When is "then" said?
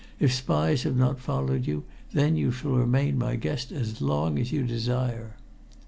2.11-2.35